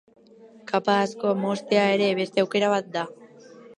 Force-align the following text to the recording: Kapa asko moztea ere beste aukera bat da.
Kapa 0.69 0.95
asko 1.01 1.33
moztea 1.43 1.83
ere 1.99 2.07
beste 2.21 2.45
aukera 2.47 2.73
bat 2.77 2.91
da. 2.97 3.05